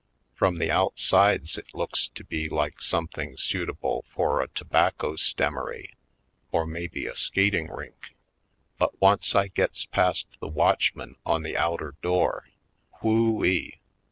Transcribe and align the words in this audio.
From 0.33 0.57
the 0.57 0.71
outsides 0.71 1.59
it 1.59 1.75
looks 1.75 2.07
to 2.15 2.23
be 2.23 2.49
like 2.49 2.81
something 2.81 3.37
suitable 3.37 4.03
for 4.09 4.41
a 4.41 4.47
tobacco 4.47 5.15
stemmery 5.15 5.93
or 6.51 6.65
maybe 6.65 7.05
a 7.05 7.15
skating 7.15 7.67
rink, 7.69 8.15
but 8.79 8.99
once 8.99 9.35
I 9.35 9.47
gets 9.49 9.85
past 9.85 10.25
the 10.39 10.47
watchman 10.47 11.17
on 11.23 11.43
the 11.43 11.55
outer 11.55 11.93
door— 12.01 12.49
Who 13.01 13.45
ee! 13.45 13.79